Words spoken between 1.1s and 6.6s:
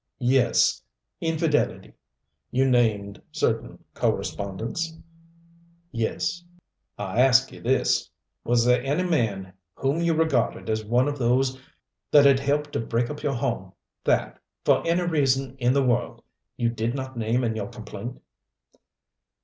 Infidelity." "You named certain co respondents?" "Yes."